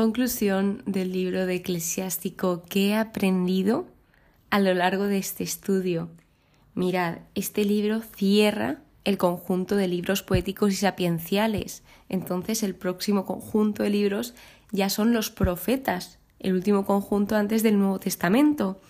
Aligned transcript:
Conclusión 0.00 0.82
del 0.86 1.12
libro 1.12 1.44
de 1.44 1.56
Eclesiástico 1.56 2.62
que 2.70 2.88
he 2.88 2.96
aprendido 2.96 3.84
a 4.48 4.58
lo 4.58 4.72
largo 4.72 5.04
de 5.04 5.18
este 5.18 5.44
estudio. 5.44 6.08
Mirad, 6.74 7.18
este 7.34 7.66
libro 7.66 8.00
cierra 8.16 8.78
el 9.04 9.18
conjunto 9.18 9.76
de 9.76 9.88
libros 9.88 10.22
poéticos 10.22 10.72
y 10.72 10.76
sapienciales. 10.76 11.82
Entonces 12.08 12.62
el 12.62 12.74
próximo 12.74 13.26
conjunto 13.26 13.82
de 13.82 13.90
libros 13.90 14.32
ya 14.72 14.88
son 14.88 15.12
los 15.12 15.30
profetas, 15.30 16.18
el 16.38 16.54
último 16.54 16.86
conjunto 16.86 17.36
antes 17.36 17.62
del 17.62 17.78
Nuevo 17.78 18.00
Testamento. 18.00 18.80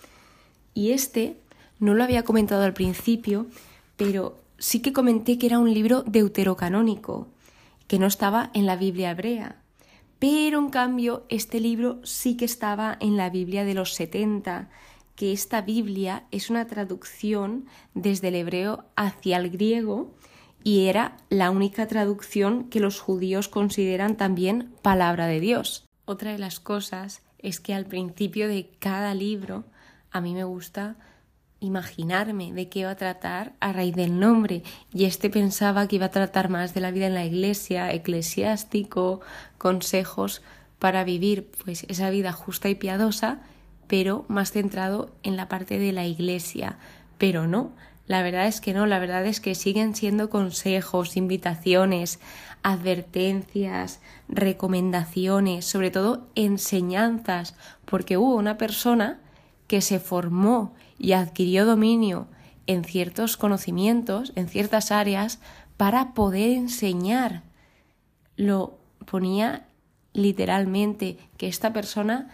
Y 0.73 0.91
este 0.91 1.35
no 1.77 1.93
lo 1.93 2.05
había 2.05 2.23
comentado 2.23 2.63
al 2.63 2.73
principio, 2.73 3.47
pero 3.97 4.39
sí 4.59 4.79
que 4.79 4.93
comenté 4.93 5.37
que 5.37 5.47
era 5.47 5.59
un 5.59 5.73
libro 5.73 6.03
deuterocanónico, 6.03 7.27
que 7.89 7.99
no 7.99 8.07
estaba 8.07 8.49
en 8.53 8.65
la 8.65 8.77
Biblia 8.77 9.11
hebrea. 9.11 9.60
Pero 10.21 10.59
en 10.59 10.69
cambio, 10.69 11.25
este 11.29 11.59
libro 11.59 11.99
sí 12.03 12.37
que 12.37 12.45
estaba 12.45 12.95
en 12.99 13.17
la 13.17 13.31
Biblia 13.31 13.65
de 13.65 13.73
los 13.73 13.95
70, 13.95 14.69
que 15.15 15.31
esta 15.31 15.61
Biblia 15.61 16.25
es 16.29 16.51
una 16.51 16.67
traducción 16.67 17.65
desde 17.95 18.27
el 18.27 18.35
hebreo 18.35 18.85
hacia 18.95 19.37
el 19.37 19.49
griego 19.49 20.13
y 20.63 20.85
era 20.85 21.17
la 21.29 21.49
única 21.49 21.87
traducción 21.87 22.69
que 22.69 22.79
los 22.79 22.99
judíos 22.99 23.47
consideran 23.47 24.15
también 24.15 24.71
palabra 24.83 25.25
de 25.25 25.39
Dios. 25.39 25.89
Otra 26.05 26.33
de 26.33 26.37
las 26.37 26.59
cosas 26.59 27.23
es 27.39 27.59
que 27.59 27.73
al 27.73 27.87
principio 27.87 28.47
de 28.47 28.69
cada 28.77 29.15
libro 29.15 29.63
a 30.11 30.21
mí 30.21 30.35
me 30.35 30.43
gusta 30.43 30.97
imaginarme 31.61 32.51
de 32.51 32.67
qué 32.67 32.79
iba 32.79 32.89
a 32.89 32.95
tratar 32.95 33.53
a 33.61 33.71
raíz 33.71 33.95
del 33.95 34.19
nombre 34.19 34.63
y 34.93 35.05
este 35.05 35.29
pensaba 35.29 35.87
que 35.87 35.95
iba 35.95 36.07
a 36.07 36.11
tratar 36.11 36.49
más 36.49 36.73
de 36.73 36.81
la 36.81 36.91
vida 36.91 37.07
en 37.07 37.13
la 37.13 37.23
iglesia, 37.23 37.93
eclesiástico, 37.93 39.21
consejos 39.57 40.41
para 40.79 41.03
vivir 41.03 41.49
pues 41.63 41.85
esa 41.87 42.09
vida 42.09 42.33
justa 42.33 42.67
y 42.67 42.75
piadosa, 42.75 43.39
pero 43.87 44.25
más 44.27 44.51
centrado 44.51 45.11
en 45.21 45.37
la 45.37 45.47
parte 45.47 45.77
de 45.77 45.91
la 45.91 46.05
iglesia. 46.05 46.79
Pero 47.19 47.45
no, 47.47 47.71
la 48.07 48.23
verdad 48.23 48.47
es 48.47 48.59
que 48.59 48.73
no, 48.73 48.87
la 48.87 48.97
verdad 48.97 49.25
es 49.27 49.39
que 49.39 49.53
siguen 49.53 49.95
siendo 49.95 50.31
consejos, 50.31 51.15
invitaciones, 51.15 52.19
advertencias, 52.63 53.99
recomendaciones, 54.27 55.65
sobre 55.65 55.91
todo 55.91 56.27
enseñanzas, 56.33 57.55
porque 57.85 58.17
hubo 58.17 58.35
una 58.35 58.57
persona 58.57 59.19
que 59.67 59.81
se 59.81 59.99
formó 59.99 60.73
y 61.01 61.13
adquirió 61.13 61.65
dominio 61.65 62.27
en 62.67 62.83
ciertos 62.83 63.35
conocimientos, 63.35 64.31
en 64.35 64.47
ciertas 64.47 64.91
áreas, 64.91 65.39
para 65.75 66.13
poder 66.13 66.51
enseñar. 66.51 67.41
Lo 68.35 68.77
ponía 69.09 69.67
literalmente 70.13 71.17
que 71.37 71.47
esta 71.47 71.73
persona 71.73 72.29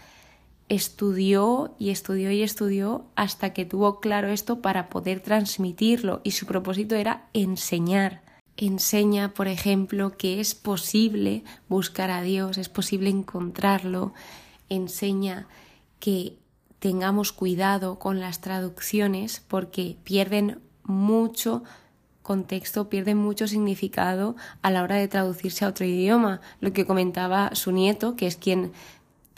estudió 0.68 1.74
y 1.78 1.88
estudió 1.88 2.30
y 2.30 2.42
estudió 2.42 3.06
hasta 3.16 3.54
que 3.54 3.64
tuvo 3.64 4.00
claro 4.00 4.28
esto 4.28 4.60
para 4.60 4.90
poder 4.90 5.20
transmitirlo 5.20 6.20
y 6.22 6.32
su 6.32 6.44
propósito 6.44 6.94
era 6.94 7.26
enseñar. 7.32 8.20
Enseña, 8.58 9.32
por 9.32 9.48
ejemplo, 9.48 10.16
que 10.18 10.40
es 10.40 10.54
posible 10.54 11.42
buscar 11.70 12.10
a 12.10 12.20
Dios, 12.20 12.58
es 12.58 12.68
posible 12.68 13.08
encontrarlo. 13.08 14.12
Enseña 14.68 15.46
que 16.00 16.36
tengamos 16.78 17.32
cuidado 17.32 17.98
con 17.98 18.20
las 18.20 18.40
traducciones 18.40 19.42
porque 19.48 19.96
pierden 20.04 20.60
mucho 20.84 21.62
contexto, 22.22 22.88
pierden 22.88 23.16
mucho 23.16 23.48
significado 23.48 24.36
a 24.62 24.70
la 24.70 24.82
hora 24.82 24.96
de 24.96 25.08
traducirse 25.08 25.64
a 25.64 25.68
otro 25.68 25.86
idioma. 25.86 26.40
Lo 26.60 26.72
que 26.72 26.84
comentaba 26.84 27.54
su 27.54 27.72
nieto, 27.72 28.16
que 28.16 28.26
es 28.26 28.36
quien 28.36 28.72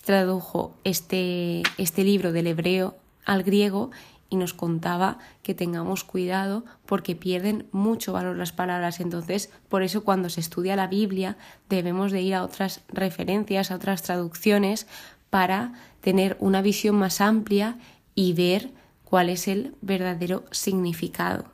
tradujo 0.05 0.75
este, 0.83 1.63
este 1.79 2.03
libro 2.05 2.33
del 2.33 2.49
hebreo 2.49 2.97
al 3.25 3.45
griego 3.45 3.91
y 4.29 4.37
nos 4.37 4.55
contaba 4.55 5.19
que 5.43 5.55
tengamos 5.55 6.05
cuidado 6.05 6.65
porque 6.87 7.17
pierden 7.17 7.67
mucho 7.73 8.13
valor 8.13 8.37
las 8.37 8.53
palabras. 8.53 9.01
Entonces, 9.01 9.51
por 9.69 9.83
eso 9.83 10.05
cuando 10.05 10.31
se 10.31 10.41
estudia 10.41 10.77
la 10.77 10.87
Biblia 10.87 11.37
debemos 11.69 12.13
de 12.13 12.23
ir 12.23 12.35
a 12.35 12.45
otras 12.45 12.81
referencias, 12.89 13.71
a 13.71 13.77
otras 13.77 14.03
traducciones 14.03 14.87
para 15.31 15.73
tener 16.01 16.37
una 16.41 16.63
visión 16.63 16.97
más 16.97 17.21
amplia 17.21 17.79
y 18.15 18.33
ver 18.33 18.71
cuál 19.05 19.29
es 19.29 19.49
el 19.49 19.75
verdadero 19.81 20.45
significado. 20.51 21.45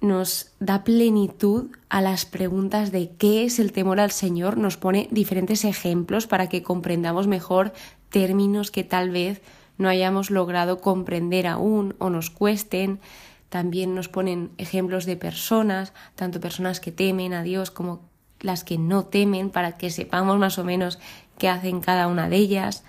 Nos 0.00 0.52
da 0.60 0.84
plenitud 0.84 1.70
a 1.88 2.00
las 2.00 2.24
preguntas 2.24 2.92
de 2.92 3.10
qué 3.18 3.44
es 3.44 3.58
el 3.58 3.72
temor 3.72 3.98
al 3.98 4.12
Señor, 4.12 4.56
nos 4.56 4.76
pone 4.76 5.08
diferentes 5.10 5.64
ejemplos 5.64 6.28
para 6.28 6.48
que 6.48 6.62
comprendamos 6.62 7.26
mejor 7.26 7.72
términos 8.10 8.70
que 8.70 8.84
tal 8.84 9.10
vez 9.10 9.42
no 9.76 9.88
hayamos 9.88 10.30
logrado 10.30 10.80
comprender 10.80 11.46
aún 11.46 11.94
o 11.98 12.10
nos 12.10 12.30
cuesten. 12.30 13.00
También 13.48 13.94
nos 13.94 14.08
ponen 14.08 14.50
ejemplos 14.58 15.06
de 15.06 15.16
personas, 15.16 15.92
tanto 16.14 16.40
personas 16.40 16.80
que 16.80 16.92
temen 16.92 17.32
a 17.32 17.42
Dios 17.42 17.70
como 17.70 18.02
las 18.40 18.62
que 18.62 18.78
no 18.78 19.04
temen, 19.04 19.50
para 19.50 19.76
que 19.78 19.90
sepamos 19.90 20.38
más 20.38 20.58
o 20.58 20.64
menos 20.64 20.98
qué 21.38 21.48
hacen 21.48 21.80
cada 21.80 22.06
una 22.08 22.28
de 22.28 22.36
ellas 22.36 22.84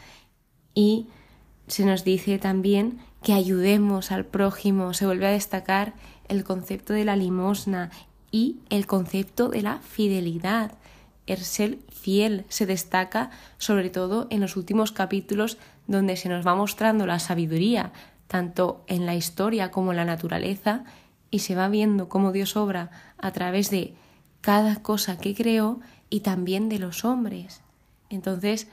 y 0.74 1.08
se 1.68 1.86
nos 1.86 2.04
dice 2.04 2.40
también 2.40 3.00
que 3.24 3.34
ayudemos 3.34 4.12
al 4.12 4.26
prójimo, 4.26 4.94
se 4.94 5.06
vuelve 5.06 5.28
a 5.28 5.32
destacar 5.32 5.94
el 6.28 6.44
concepto 6.44 6.94
de 6.94 7.06
la 7.06 7.16
limosna 7.16 7.92
y 8.32 8.58
el 8.70 8.88
concepto 8.88 9.50
de 9.50 9.62
la 9.62 9.80
fidelidad. 9.80 10.74
El 11.28 11.40
ser 11.40 11.78
fiel 11.90 12.46
se 12.50 12.66
destaca 12.66 13.30
sobre 13.58 13.90
todo 13.90 14.28
en 14.30 14.42
los 14.42 14.58
últimos 14.58 14.92
capítulos 14.92 15.58
donde 15.88 16.18
se 16.18 16.30
nos 16.30 16.46
va 16.46 16.56
mostrando 16.56 17.06
la 17.06 17.20
sabiduría, 17.20 17.92
tanto 18.28 18.84
en 18.88 19.06
la 19.06 19.16
historia 19.16 19.70
como 19.70 19.92
en 19.92 19.98
la 19.98 20.06
naturaleza, 20.06 20.86
y 21.32 21.40
se 21.40 21.56
va 21.56 21.68
viendo 21.68 22.10
cómo 22.10 22.32
Dios 22.32 22.56
obra 22.56 22.90
a 23.18 23.32
través 23.32 23.70
de 23.70 23.94
cada 24.42 24.82
cosa 24.82 25.18
que 25.18 25.36
creó 25.36 25.80
y 26.10 26.22
también 26.22 26.70
de 26.70 26.80
los 26.80 27.06
hombres. 27.06 27.62
Entonces 28.10 28.68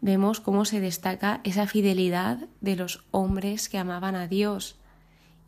vemos 0.00 0.40
cómo 0.40 0.64
se 0.64 0.80
destaca 0.80 1.40
esa 1.44 1.66
fidelidad 1.66 2.48
de 2.60 2.76
los 2.76 3.04
hombres 3.10 3.68
que 3.68 3.78
amaban 3.78 4.14
a 4.14 4.28
Dios 4.28 4.76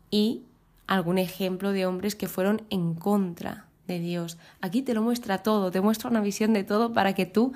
y 0.09 0.43
algún 0.87 1.17
ejemplo 1.17 1.71
de 1.71 1.85
hombres 1.85 2.15
que 2.15 2.27
fueron 2.27 2.63
en 2.69 2.95
contra 2.95 3.67
de 3.87 3.99
Dios. 3.99 4.37
Aquí 4.61 4.81
te 4.81 4.93
lo 4.93 5.01
muestra 5.01 5.43
todo, 5.43 5.71
te 5.71 5.81
muestra 5.81 6.09
una 6.09 6.21
visión 6.21 6.53
de 6.53 6.63
todo 6.63 6.93
para 6.93 7.13
que 7.13 7.25
tú 7.25 7.53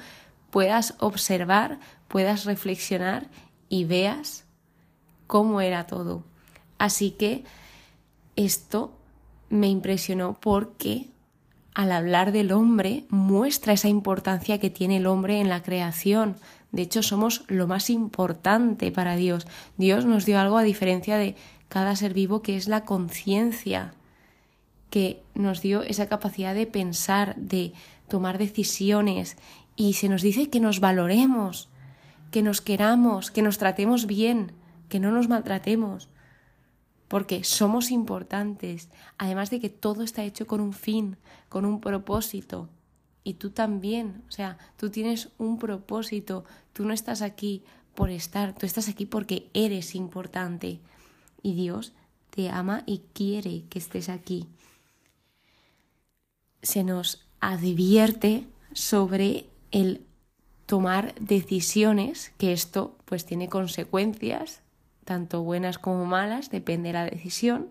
puedas 0.52 0.96
observar, 1.00 1.80
puedas 2.08 2.46
reflexionar 2.46 3.28
y 3.70 3.86
veas 3.86 4.46
cómo 5.26 5.62
era 5.62 5.88
todo. 5.88 6.24
Así 6.78 7.12
que 7.12 7.44
esto 8.36 8.94
me 9.50 9.68
impresionó 9.68 10.40
porque 10.40 11.10
al 11.76 11.92
hablar 11.92 12.32
del 12.32 12.52
hombre, 12.52 13.06
muestra 13.10 13.74
esa 13.74 13.90
importancia 13.90 14.60
que 14.60 14.70
tiene 14.70 14.98
el 14.98 15.08
hombre 15.08 15.40
en 15.40 15.50
la 15.50 15.64
creación. 15.64 16.36
De 16.72 16.84
hecho, 16.84 17.04
somos 17.04 17.44
lo 17.48 17.68
más 17.68 17.90
importante 17.90 18.92
para 18.92 19.16
Dios. 19.16 19.48
Dios 19.78 20.06
nos 20.06 20.26
dio 20.26 20.40
algo 20.40 20.58
a 20.58 20.64
diferencia 20.64 21.18
de 21.18 21.36
cada 21.70 21.96
ser 21.96 22.14
vivo 22.14 22.42
que 22.42 22.56
es 22.56 22.68
la 22.68 22.86
conciencia, 22.86 23.94
que 24.90 25.24
nos 25.34 25.62
dio 25.62 25.82
esa 25.82 26.08
capacidad 26.08 26.54
de 26.54 26.68
pensar, 26.68 27.36
de 27.36 27.74
tomar 28.08 28.38
decisiones 28.38 29.38
y 29.76 29.94
se 29.94 30.10
nos 30.10 30.22
dice 30.22 30.50
que 30.50 30.60
nos 30.60 30.80
valoremos, 30.80 31.70
que 32.30 32.44
nos 32.44 32.62
queramos, 32.62 33.32
que 33.32 33.42
nos 33.42 33.58
tratemos 33.58 34.06
bien, 34.06 34.52
que 34.90 35.00
no 35.00 35.12
nos 35.12 35.28
maltratemos 35.30 36.10
porque 37.14 37.44
somos 37.44 37.92
importantes, 37.92 38.90
además 39.20 39.52
de 39.52 39.60
que 39.60 39.70
todo 39.70 40.02
está 40.02 40.24
hecho 40.24 40.48
con 40.48 40.60
un 40.60 40.74
fin, 40.74 41.18
con 41.48 41.64
un 41.64 41.80
propósito. 41.80 42.70
Y 43.24 43.36
tú 43.36 43.52
también, 43.52 44.24
o 44.28 44.32
sea, 44.32 44.58
tú 44.78 44.90
tienes 44.90 45.30
un 45.38 45.60
propósito, 45.60 46.44
tú 46.74 46.86
no 46.86 46.92
estás 46.92 47.22
aquí 47.22 47.62
por 47.94 48.10
estar, 48.10 48.56
tú 48.56 48.66
estás 48.66 48.90
aquí 48.90 49.06
porque 49.06 49.52
eres 49.54 49.94
importante. 49.94 50.80
Y 51.44 51.54
Dios 51.54 51.94
te 52.32 52.50
ama 52.50 52.82
y 52.88 53.04
quiere 53.14 53.66
que 53.70 53.78
estés 53.78 54.10
aquí. 54.10 54.48
Se 56.64 56.84
nos 56.84 57.28
advierte 57.40 58.48
sobre 58.74 59.52
el 59.70 60.04
tomar 60.66 61.14
decisiones, 61.20 62.32
que 62.40 62.54
esto 62.54 62.98
pues 63.06 63.24
tiene 63.24 63.50
consecuencias 63.50 64.63
tanto 65.06 65.44
buenas 65.44 65.78
como 65.78 66.06
malas, 66.06 66.50
depende 66.50 66.90
de 66.90 66.94
la 66.94 67.06
decisión, 67.06 67.70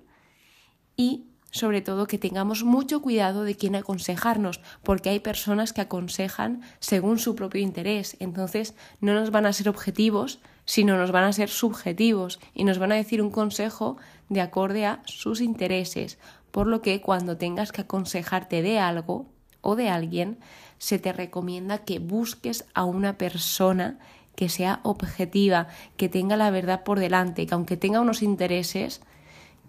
y 0.96 1.26
sobre 1.52 1.82
todo 1.82 2.06
que 2.06 2.19
tengamos 2.19 2.64
mucho 2.64 3.02
cuidado 3.02 3.44
de 3.44 3.55
quién 3.55 3.76
aconsejarnos, 3.76 4.61
porque 4.82 5.11
hay 5.11 5.20
personas 5.20 5.73
que 5.73 5.82
aconsejan 5.82 6.62
según 6.81 7.19
su 7.19 7.37
propio 7.37 7.61
interés, 7.61 8.17
entonces 8.20 8.75
no 9.00 9.12
nos 9.14 9.31
van 9.31 9.46
a 9.46 9.52
ser 9.52 9.69
objetivos, 9.69 10.40
sino 10.64 10.96
nos 10.96 11.12
van 11.12 11.25
a 11.25 11.32
ser 11.32 11.50
subjetivos 11.50 12.40
y 12.55 12.64
nos 12.64 12.79
van 12.79 12.93
a 12.93 12.96
decir 12.96 13.20
un 13.20 13.31
consejo 13.31 13.99
de 14.31 14.40
acorde 14.40 14.87
a 14.87 15.02
sus 15.05 15.40
intereses, 15.40 16.19
por 16.50 16.67
lo 16.67 16.81
que 16.81 17.00
cuando 17.02 17.37
tengas 17.37 17.70
que 17.70 17.82
aconsejarte 17.82 18.62
de 18.62 18.78
algo 18.78 19.26
o 19.61 19.76
de 19.76 19.90
alguien, 19.90 20.38
se 20.78 20.99
te 20.99 21.12
recomienda 21.12 21.78
que 21.78 21.99
busques 21.99 22.64
a 22.75 22.85
una 22.85 23.19
persona 23.19 23.99
que 24.34 24.49
sea 24.49 24.81
objetiva, 24.82 25.69
que 25.96 26.08
tenga 26.08 26.37
la 26.37 26.50
verdad 26.50 26.84
por 26.84 26.99
delante, 26.99 27.46
que 27.46 27.55
aunque 27.55 27.76
tenga 27.76 28.00
unos 28.00 28.23
intereses, 28.23 29.00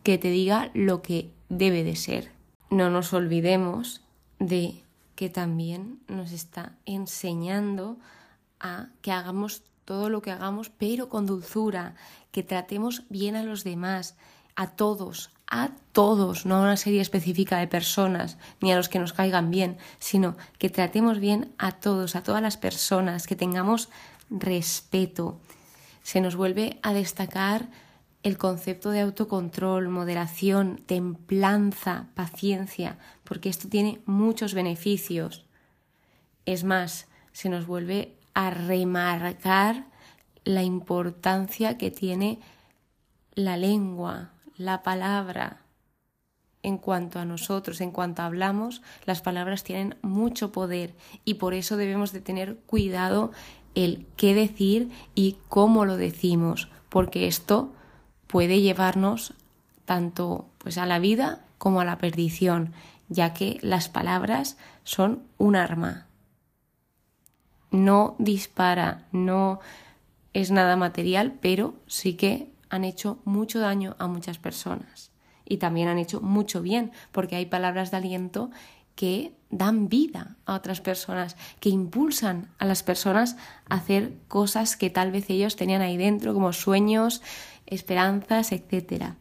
que 0.03 0.17
te 0.17 0.29
diga 0.29 0.69
lo 0.73 1.01
que 1.01 1.31
debe 1.49 1.83
de 1.83 1.95
ser. 1.95 2.31
No 2.69 2.89
nos 2.89 3.13
olvidemos 3.13 4.01
de 4.39 4.83
que 5.15 5.29
también 5.29 5.99
nos 6.07 6.31
está 6.31 6.73
enseñando 6.85 7.97
a 8.59 8.87
que 9.01 9.11
hagamos 9.11 9.63
todo 9.85 10.09
lo 10.09 10.21
que 10.21 10.31
hagamos, 10.31 10.69
pero 10.69 11.09
con 11.09 11.25
dulzura, 11.25 11.95
que 12.31 12.43
tratemos 12.43 13.03
bien 13.09 13.35
a 13.35 13.43
los 13.43 13.63
demás, 13.63 14.15
a 14.55 14.67
todos, 14.67 15.31
a 15.47 15.71
todos, 15.91 16.45
no 16.45 16.55
a 16.55 16.61
una 16.61 16.77
serie 16.77 17.01
específica 17.01 17.57
de 17.57 17.67
personas, 17.67 18.37
ni 18.61 18.71
a 18.71 18.75
los 18.75 18.89
que 18.89 18.99
nos 18.99 19.13
caigan 19.13 19.51
bien, 19.51 19.77
sino 19.99 20.35
que 20.57 20.69
tratemos 20.69 21.19
bien 21.19 21.53
a 21.57 21.73
todos, 21.73 22.15
a 22.15 22.23
todas 22.23 22.41
las 22.41 22.57
personas, 22.57 23.27
que 23.27 23.35
tengamos 23.35 23.89
respeto. 24.33 25.39
Se 26.01 26.19
nos 26.19 26.35
vuelve 26.35 26.79
a 26.81 26.93
destacar 26.93 27.69
el 28.23 28.37
concepto 28.37 28.89
de 28.89 29.01
autocontrol, 29.01 29.89
moderación, 29.89 30.77
templanza, 30.85 32.07
paciencia, 32.15 32.97
porque 33.23 33.49
esto 33.49 33.67
tiene 33.67 34.01
muchos 34.05 34.53
beneficios. 34.53 35.45
Es 36.45 36.63
más, 36.63 37.07
se 37.33 37.49
nos 37.49 37.67
vuelve 37.67 38.17
a 38.33 38.49
remarcar 38.49 39.85
la 40.45 40.63
importancia 40.63 41.77
que 41.77 41.91
tiene 41.91 42.39
la 43.33 43.57
lengua, 43.57 44.31
la 44.57 44.83
palabra. 44.83 45.59
En 46.61 46.77
cuanto 46.77 47.19
a 47.19 47.25
nosotros, 47.25 47.81
en 47.81 47.91
cuanto 47.91 48.21
hablamos, 48.21 48.81
las 49.05 49.21
palabras 49.21 49.65
tienen 49.65 49.97
mucho 50.01 50.53
poder 50.53 50.95
y 51.25 51.35
por 51.35 51.53
eso 51.53 51.75
debemos 51.75 52.13
de 52.13 52.21
tener 52.21 52.57
cuidado 52.65 53.31
el 53.75 54.05
qué 54.17 54.33
decir 54.33 54.91
y 55.15 55.37
cómo 55.49 55.85
lo 55.85 55.97
decimos, 55.97 56.69
porque 56.89 57.27
esto 57.27 57.71
puede 58.27 58.61
llevarnos 58.61 59.33
tanto 59.85 60.47
pues 60.57 60.77
a 60.77 60.85
la 60.85 60.99
vida 60.99 61.45
como 61.57 61.81
a 61.81 61.85
la 61.85 61.97
perdición, 61.97 62.73
ya 63.09 63.33
que 63.33 63.59
las 63.61 63.89
palabras 63.89 64.57
son 64.83 65.23
un 65.37 65.55
arma. 65.55 66.07
No 67.71 68.15
dispara, 68.19 69.05
no 69.11 69.59
es 70.33 70.51
nada 70.51 70.75
material, 70.75 71.37
pero 71.41 71.73
sí 71.87 72.13
que 72.15 72.51
han 72.69 72.83
hecho 72.83 73.19
mucho 73.23 73.59
daño 73.59 73.95
a 73.99 74.07
muchas 74.07 74.37
personas 74.37 75.11
y 75.45 75.57
también 75.57 75.87
han 75.87 75.97
hecho 75.97 76.21
mucho 76.21 76.61
bien, 76.61 76.91
porque 77.11 77.35
hay 77.35 77.45
palabras 77.45 77.91
de 77.91 77.97
aliento 77.97 78.49
que 78.95 79.33
dan 79.49 79.87
vida 79.87 80.35
a 80.45 80.55
otras 80.55 80.81
personas, 80.81 81.35
que 81.59 81.69
impulsan 81.69 82.49
a 82.57 82.65
las 82.65 82.83
personas 82.83 83.37
a 83.69 83.75
hacer 83.75 84.13
cosas 84.27 84.75
que 84.75 84.89
tal 84.89 85.11
vez 85.11 85.29
ellos 85.29 85.55
tenían 85.55 85.81
ahí 85.81 85.97
dentro, 85.97 86.33
como 86.33 86.53
sueños, 86.53 87.21
esperanzas, 87.65 88.51
etc. 88.51 89.13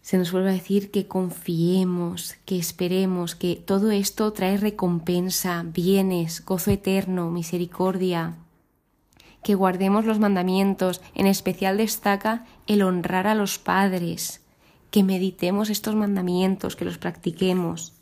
Se 0.00 0.18
nos 0.18 0.32
vuelve 0.32 0.50
a 0.50 0.54
decir 0.54 0.90
que 0.90 1.06
confiemos, 1.06 2.36
que 2.44 2.58
esperemos, 2.58 3.34
que 3.34 3.56
todo 3.56 3.90
esto 3.90 4.32
trae 4.32 4.56
recompensa, 4.56 5.64
bienes, 5.64 6.44
gozo 6.44 6.70
eterno, 6.70 7.30
misericordia, 7.30 8.34
que 9.44 9.54
guardemos 9.54 10.04
los 10.04 10.18
mandamientos, 10.18 11.00
en 11.14 11.26
especial 11.26 11.76
destaca 11.76 12.46
el 12.66 12.82
honrar 12.82 13.26
a 13.26 13.34
los 13.34 13.58
padres, 13.58 14.40
que 14.90 15.02
meditemos 15.02 15.70
estos 15.70 15.94
mandamientos, 15.94 16.76
que 16.76 16.84
los 16.84 16.98
practiquemos 16.98 17.94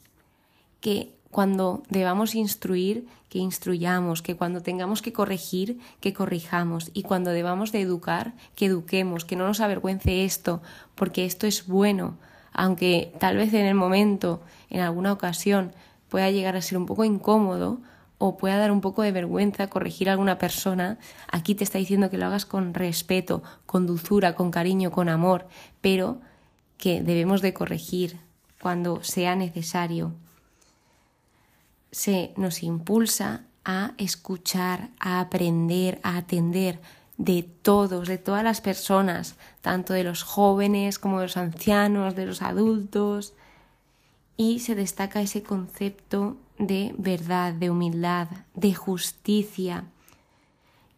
que 0.80 1.12
cuando 1.30 1.82
debamos 1.88 2.34
instruir, 2.34 3.06
que 3.28 3.38
instruyamos, 3.38 4.22
que 4.22 4.34
cuando 4.34 4.60
tengamos 4.60 5.02
que 5.02 5.12
corregir, 5.12 5.78
que 6.00 6.12
corrijamos. 6.12 6.90
Y 6.92 7.04
cuando 7.04 7.30
debamos 7.30 7.70
de 7.70 7.80
educar, 7.80 8.34
que 8.56 8.66
eduquemos, 8.66 9.24
que 9.24 9.36
no 9.36 9.46
nos 9.46 9.60
avergüence 9.60 10.24
esto, 10.24 10.60
porque 10.96 11.24
esto 11.24 11.46
es 11.46 11.66
bueno, 11.66 12.16
aunque 12.52 13.12
tal 13.20 13.36
vez 13.36 13.54
en 13.54 13.66
el 13.66 13.76
momento, 13.76 14.42
en 14.68 14.80
alguna 14.80 15.12
ocasión, 15.12 15.72
pueda 16.08 16.30
llegar 16.30 16.56
a 16.56 16.62
ser 16.62 16.76
un 16.76 16.86
poco 16.86 17.04
incómodo 17.04 17.78
o 18.18 18.36
pueda 18.36 18.58
dar 18.58 18.72
un 18.72 18.80
poco 18.80 19.02
de 19.02 19.12
vergüenza 19.12 19.70
corregir 19.70 20.08
a 20.08 20.12
alguna 20.12 20.36
persona, 20.36 20.98
aquí 21.30 21.54
te 21.54 21.64
está 21.64 21.78
diciendo 21.78 22.10
que 22.10 22.18
lo 22.18 22.26
hagas 22.26 22.44
con 22.44 22.74
respeto, 22.74 23.42
con 23.64 23.86
dulzura, 23.86 24.34
con 24.34 24.50
cariño, 24.50 24.90
con 24.90 25.08
amor, 25.08 25.46
pero 25.80 26.18
que 26.76 27.02
debemos 27.02 27.40
de 27.40 27.54
corregir 27.54 28.18
cuando 28.60 29.02
sea 29.04 29.36
necesario 29.36 30.12
se 31.92 32.32
nos 32.36 32.62
impulsa 32.62 33.44
a 33.64 33.92
escuchar, 33.98 34.90
a 34.98 35.20
aprender, 35.20 36.00
a 36.02 36.16
atender 36.16 36.80
de 37.18 37.42
todos, 37.42 38.08
de 38.08 38.18
todas 38.18 38.42
las 38.42 38.60
personas, 38.60 39.36
tanto 39.60 39.92
de 39.92 40.04
los 40.04 40.22
jóvenes 40.22 40.98
como 40.98 41.18
de 41.18 41.26
los 41.26 41.36
ancianos, 41.36 42.14
de 42.16 42.26
los 42.26 42.40
adultos, 42.40 43.34
y 44.36 44.60
se 44.60 44.74
destaca 44.74 45.20
ese 45.20 45.42
concepto 45.42 46.38
de 46.58 46.94
verdad, 46.96 47.52
de 47.52 47.68
humildad, 47.68 48.28
de 48.54 48.74
justicia, 48.74 49.84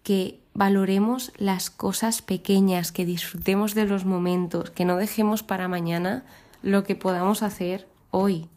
que 0.04 0.40
valoremos 0.54 1.32
las 1.36 1.70
cosas 1.70 2.22
pequeñas, 2.22 2.92
que 2.92 3.04
disfrutemos 3.04 3.74
de 3.74 3.86
los 3.86 4.04
momentos, 4.04 4.70
que 4.70 4.84
no 4.84 4.96
dejemos 4.96 5.42
para 5.42 5.66
mañana 5.66 6.24
lo 6.62 6.84
que 6.84 6.94
podamos 6.94 7.42
hacer 7.42 7.88
hoy. 8.10 8.48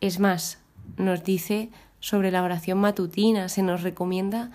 Es 0.00 0.20
más, 0.20 0.61
nos 0.96 1.24
dice 1.24 1.70
sobre 2.00 2.30
la 2.30 2.42
oración 2.42 2.78
matutina, 2.78 3.48
se 3.48 3.62
nos 3.62 3.82
recomienda 3.82 4.50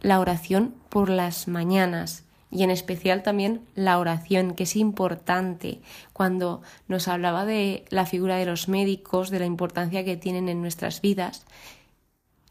la 0.00 0.20
oración 0.20 0.74
por 0.88 1.08
las 1.08 1.48
mañanas 1.48 2.24
y 2.50 2.64
en 2.64 2.70
especial 2.70 3.22
también 3.22 3.62
la 3.74 3.98
oración, 3.98 4.54
que 4.54 4.64
es 4.64 4.76
importante. 4.76 5.80
Cuando 6.12 6.60
nos 6.86 7.08
hablaba 7.08 7.46
de 7.46 7.86
la 7.88 8.04
figura 8.04 8.36
de 8.36 8.44
los 8.44 8.68
médicos, 8.68 9.30
de 9.30 9.38
la 9.38 9.46
importancia 9.46 10.04
que 10.04 10.18
tienen 10.18 10.50
en 10.50 10.60
nuestras 10.60 11.00
vidas, 11.00 11.46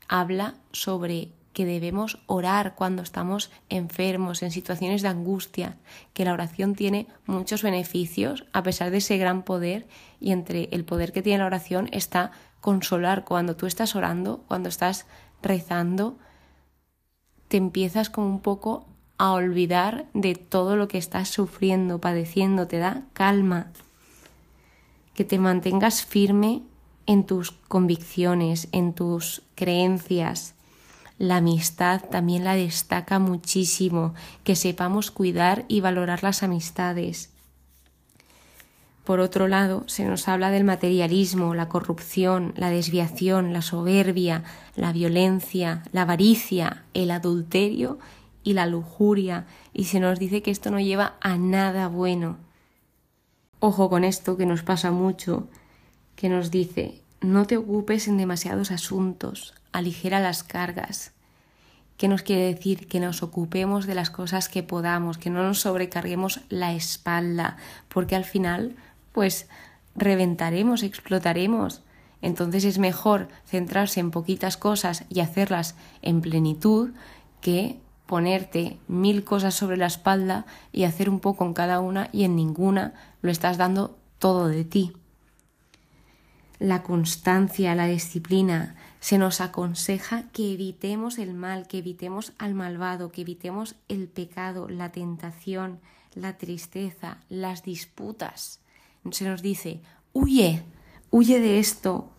habla 0.07 0.55
sobre 0.71 1.29
que 1.53 1.65
debemos 1.65 2.17
orar 2.25 2.75
cuando 2.75 3.03
estamos 3.03 3.51
enfermos, 3.69 4.41
en 4.41 4.51
situaciones 4.51 5.01
de 5.01 5.09
angustia, 5.09 5.77
que 6.13 6.25
la 6.25 6.33
oración 6.33 6.75
tiene 6.75 7.07
muchos 7.25 7.61
beneficios 7.61 8.45
a 8.53 8.63
pesar 8.63 8.89
de 8.89 8.97
ese 8.97 9.17
gran 9.17 9.43
poder 9.43 9.85
y 10.19 10.31
entre 10.31 10.69
el 10.71 10.85
poder 10.85 11.11
que 11.11 11.21
tiene 11.21 11.39
la 11.39 11.45
oración 11.45 11.89
está 11.91 12.31
consolar 12.61 13.25
cuando 13.25 13.55
tú 13.55 13.65
estás 13.65 13.95
orando, 13.95 14.43
cuando 14.47 14.69
estás 14.69 15.05
rezando, 15.41 16.17
te 17.47 17.57
empiezas 17.57 18.09
como 18.09 18.27
un 18.27 18.39
poco 18.39 18.85
a 19.17 19.31
olvidar 19.33 20.05
de 20.13 20.35
todo 20.35 20.75
lo 20.75 20.87
que 20.87 20.97
estás 20.97 21.29
sufriendo, 21.29 21.99
padeciendo, 21.99 22.67
te 22.67 22.77
da 22.77 23.03
calma, 23.13 23.67
que 25.13 25.25
te 25.25 25.37
mantengas 25.37 26.05
firme 26.05 26.61
en 27.05 27.25
tus 27.25 27.51
convicciones, 27.51 28.67
en 28.71 28.93
tus 28.93 29.41
creencias. 29.55 30.53
La 31.17 31.37
amistad 31.37 32.01
también 32.09 32.43
la 32.43 32.55
destaca 32.55 33.19
muchísimo, 33.19 34.13
que 34.43 34.55
sepamos 34.55 35.11
cuidar 35.11 35.65
y 35.67 35.81
valorar 35.81 36.23
las 36.23 36.41
amistades, 36.41 37.30
por 39.03 39.19
otro 39.19 39.47
lado, 39.47 39.83
se 39.87 40.05
nos 40.05 40.27
habla 40.27 40.51
del 40.51 40.63
materialismo, 40.63 41.55
la 41.55 41.69
corrupción, 41.69 42.53
la 42.55 42.69
desviación, 42.69 43.51
la 43.51 43.61
soberbia, 43.61 44.43
la 44.75 44.93
violencia, 44.93 45.83
la 45.91 46.03
avaricia, 46.03 46.83
el 46.93 47.11
adulterio 47.11 47.97
y 48.43 48.53
la 48.53 48.67
lujuria, 48.67 49.45
y 49.73 49.85
se 49.85 49.99
nos 49.99 50.19
dice 50.19 50.41
que 50.41 50.51
esto 50.51 50.71
no 50.71 50.79
lleva 50.79 51.15
a 51.21 51.37
nada 51.37 51.87
bueno. 51.87 52.37
Ojo 53.59 53.89
con 53.89 54.03
esto 54.03 54.37
que 54.37 54.45
nos 54.45 54.63
pasa 54.63 54.91
mucho, 54.91 55.47
que 56.15 56.29
nos 56.29 56.51
dice 56.51 57.01
no 57.21 57.45
te 57.45 57.55
ocupes 57.55 58.07
en 58.07 58.17
demasiados 58.17 58.71
asuntos, 58.71 59.53
aligera 59.71 60.19
las 60.19 60.43
cargas. 60.43 61.11
¿Qué 61.95 62.07
nos 62.07 62.23
quiere 62.23 62.51
decir? 62.51 62.87
Que 62.87 62.99
nos 62.99 63.21
ocupemos 63.21 63.85
de 63.85 63.93
las 63.93 64.09
cosas 64.09 64.49
que 64.49 64.63
podamos, 64.63 65.19
que 65.19 65.29
no 65.29 65.43
nos 65.43 65.59
sobrecarguemos 65.59 66.41
la 66.49 66.73
espalda, 66.73 67.57
porque 67.89 68.15
al 68.15 68.25
final 68.25 68.75
pues 69.11 69.47
reventaremos, 69.95 70.83
explotaremos. 70.83 71.81
Entonces 72.21 72.65
es 72.65 72.77
mejor 72.77 73.29
centrarse 73.45 73.99
en 73.99 74.11
poquitas 74.11 74.57
cosas 74.57 75.05
y 75.09 75.21
hacerlas 75.21 75.75
en 76.01 76.21
plenitud 76.21 76.91
que 77.41 77.79
ponerte 78.05 78.77
mil 78.87 79.23
cosas 79.23 79.55
sobre 79.55 79.77
la 79.77 79.87
espalda 79.87 80.45
y 80.71 80.83
hacer 80.83 81.09
un 81.09 81.19
poco 81.19 81.45
en 81.45 81.53
cada 81.53 81.79
una 81.79 82.09
y 82.11 82.23
en 82.23 82.35
ninguna 82.35 82.93
lo 83.21 83.31
estás 83.31 83.57
dando 83.57 83.97
todo 84.19 84.47
de 84.47 84.65
ti. 84.65 84.93
La 86.59 86.83
constancia, 86.83 87.73
la 87.73 87.87
disciplina, 87.87 88.75
se 88.99 89.17
nos 89.17 89.41
aconseja 89.41 90.25
que 90.31 90.53
evitemos 90.53 91.17
el 91.17 91.33
mal, 91.33 91.67
que 91.67 91.79
evitemos 91.79 92.33
al 92.37 92.53
malvado, 92.53 93.11
que 93.11 93.21
evitemos 93.21 93.75
el 93.87 94.07
pecado, 94.07 94.69
la 94.69 94.91
tentación, 94.91 95.79
la 96.13 96.37
tristeza, 96.37 97.17
las 97.29 97.63
disputas 97.63 98.61
se 99.09 99.25
nos 99.25 99.41
dice, 99.41 99.81
huye, 100.13 100.63
huye 101.09 101.39
de 101.39 101.59
esto, 101.59 102.09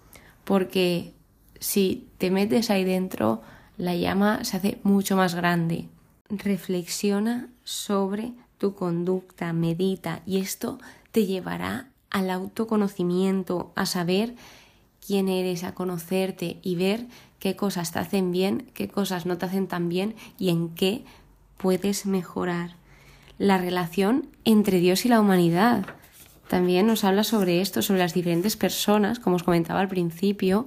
porque 0.45 1.15
si 1.61 2.09
te 2.19 2.31
metes 2.31 2.71
ahí 2.71 2.85
dentro, 2.85 3.43
la 3.77 3.95
llama 3.95 4.45
se 4.45 4.57
hace 4.57 4.79
mucho 4.83 5.17
más 5.17 5.35
grande. 5.35 5.89
Reflexiona 6.29 7.49
sobre 7.65 8.33
tu 8.59 8.75
conducta, 8.75 9.53
medita 9.53 10.23
y 10.27 10.39
esto 10.39 10.79
te 11.13 11.27
llevará 11.27 11.89
al 12.11 12.31
autoconocimiento, 12.31 13.73
a 13.75 13.87
saber 13.87 14.35
quién 15.05 15.29
eres, 15.29 15.65
a 15.65 15.75
conocerte 15.75 16.59
y 16.63 16.77
ver 16.77 17.07
qué 17.39 17.57
cosas 17.57 17.93
te 17.93 17.99
hacen 17.99 18.33
bien, 18.33 18.71
qué 18.75 18.89
cosas 18.89 19.27
no 19.27 19.39
te 19.39 19.47
hacen 19.47 19.67
tan 19.67 19.89
bien 19.89 20.15
y 20.39 20.51
en 20.51 20.69
qué 20.71 21.05
puedes 21.57 22.07
mejorar. 22.07 22.77
La 23.39 23.59
relación 23.59 24.29
entre 24.45 24.79
Dios 24.79 25.05
y 25.07 25.09
la 25.09 25.21
humanidad. 25.21 25.87
También 26.49 26.87
nos 26.87 27.05
habla 27.05 27.25
sobre 27.25 27.61
esto, 27.61 27.83
sobre 27.83 28.01
las 28.01 28.15
diferentes 28.15 28.57
personas, 28.57 29.19
como 29.19 29.37
os 29.37 29.43
comentaba 29.43 29.81
al 29.81 29.89
principio, 29.89 30.67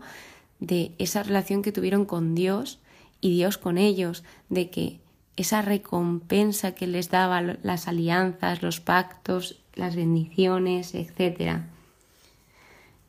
de 0.60 0.94
esa 0.98 1.24
relación 1.24 1.62
que 1.62 1.72
tuvieron 1.72 2.06
con 2.06 2.36
Dios 2.36 2.80
y 3.22 3.32
Dios 3.32 3.58
con 3.58 3.78
ellos, 3.78 4.24
de 4.50 4.70
que 4.70 5.00
esa 5.36 5.62
recompensa 5.62 6.74
que 6.74 6.88
les 6.88 7.10
daba 7.10 7.42
las 7.42 7.88
alianzas, 7.88 8.62
los 8.62 8.80
pactos, 8.80 9.60
las 9.76 9.96
bendiciones, 9.96 10.96
etc. 10.96 11.60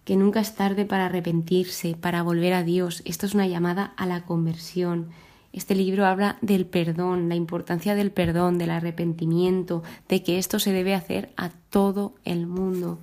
Que 0.04 0.16
nunca 0.16 0.40
es 0.40 0.54
tarde 0.54 0.85
para 0.85 1.06
arrepentirse, 1.06 1.94
para 1.94 2.23
volver 2.23 2.52
a 2.52 2.64
Dios. 2.64 3.02
Esto 3.04 3.26
es 3.26 3.35
una 3.35 3.46
llamada 3.46 3.94
a 3.96 4.06
la 4.06 4.23
conversión. 4.23 5.11
Este 5.56 5.75
libro 5.75 6.04
habla 6.04 6.36
del 6.42 6.66
perdón, 6.66 7.30
la 7.30 7.34
importancia 7.34 7.94
del 7.94 8.12
perdón, 8.12 8.58
del 8.58 8.70
arrepentimiento, 8.70 9.82
de 10.06 10.22
que 10.22 10.36
esto 10.36 10.58
se 10.58 10.70
debe 10.70 10.94
hacer 10.94 11.32
a 11.38 11.48
todo 11.48 12.14
el 12.25 12.46
mundo. 12.46 12.98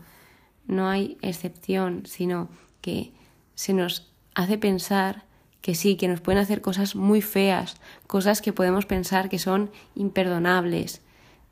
No 0.67 0.88
hay 0.88 1.17
excepción, 1.24 2.03
sino 2.05 2.50
que 2.79 3.12
se 3.55 3.74
nos 3.74 4.12
hace 4.36 4.60
pensar 4.60 5.24
que 5.62 5.74
sí, 5.74 5.95
que 5.95 6.07
nos 6.07 6.22
pueden 6.22 6.39
hacer 6.39 6.62
cosas 6.62 6.95
muy 6.95 7.24
feas, 7.24 7.77
cosas 8.05 8.39
que 8.39 8.53
podemos 8.53 8.86
pensar 8.86 9.29
que 9.29 9.39
son 9.39 9.72
imperdonables, 9.95 11.01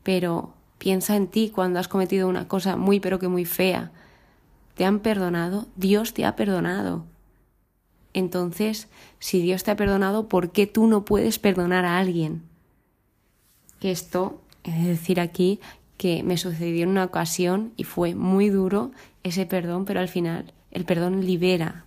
pero 0.03 0.53
piensa 0.77 1.15
en 1.15 1.29
ti 1.29 1.49
cuando 1.49 1.79
has 1.79 1.87
cometido 1.87 2.27
una 2.27 2.47
cosa 2.47 2.77
muy 2.77 2.99
pero 2.99 3.17
que 3.17 3.27
muy 3.27 3.45
fea. 3.45 3.91
¿Te 4.75 4.85
han 4.85 4.99
perdonado? 4.99 5.65
Dios 5.75 6.13
te 6.13 6.25
ha 6.25 6.35
perdonado. 6.35 7.05
Entonces, 8.13 8.87
si 9.19 9.41
Dios 9.41 9.63
te 9.63 9.71
ha 9.71 9.75
perdonado, 9.75 10.27
¿por 10.27 10.51
qué 10.51 10.67
tú 10.67 10.87
no 10.87 11.05
puedes 11.05 11.39
perdonar 11.39 11.85
a 11.85 11.97
alguien? 11.99 12.43
Que 13.79 13.91
esto, 13.91 14.41
es 14.63 14.85
decir 14.85 15.19
aquí, 15.19 15.59
que 15.97 16.23
me 16.23 16.37
sucedió 16.37 16.83
en 16.83 16.89
una 16.89 17.05
ocasión 17.05 17.73
y 17.77 17.83
fue 17.83 18.15
muy 18.15 18.49
duro 18.49 18.91
ese 19.23 19.45
perdón, 19.45 19.85
pero 19.85 19.99
al 19.99 20.07
final 20.07 20.53
el 20.71 20.85
perdón 20.85 21.25
libera. 21.25 21.85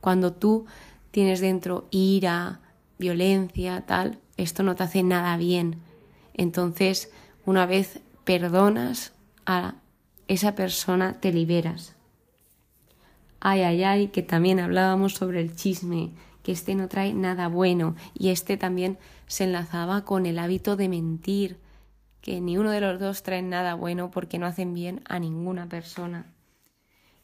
Cuando 0.00 0.32
tú 0.32 0.66
tienes 1.10 1.40
dentro 1.40 1.86
ira, 1.90 2.60
violencia, 2.98 3.82
tal, 3.86 4.18
esto 4.36 4.62
no 4.62 4.74
te 4.74 4.84
hace 4.84 5.02
nada 5.02 5.36
bien. 5.36 5.76
Entonces, 6.34 7.10
una 7.44 7.66
vez 7.66 8.00
perdonas 8.24 9.12
a 9.46 9.74
esa 10.26 10.54
persona, 10.54 11.20
te 11.20 11.32
liberas. 11.32 11.94
Ay, 13.46 13.60
ay, 13.60 13.84
ay, 13.84 14.08
que 14.08 14.22
también 14.22 14.58
hablábamos 14.58 15.12
sobre 15.12 15.42
el 15.42 15.54
chisme, 15.54 16.12
que 16.42 16.52
este 16.52 16.74
no 16.74 16.88
trae 16.88 17.12
nada 17.12 17.48
bueno 17.48 17.94
y 18.14 18.30
este 18.30 18.56
también 18.56 18.96
se 19.26 19.44
enlazaba 19.44 20.06
con 20.06 20.24
el 20.24 20.38
hábito 20.38 20.76
de 20.76 20.88
mentir, 20.88 21.58
que 22.22 22.40
ni 22.40 22.56
uno 22.56 22.70
de 22.70 22.80
los 22.80 22.98
dos 22.98 23.22
trae 23.22 23.42
nada 23.42 23.74
bueno 23.74 24.10
porque 24.10 24.38
no 24.38 24.46
hacen 24.46 24.72
bien 24.72 25.02
a 25.04 25.18
ninguna 25.18 25.68
persona 25.68 26.24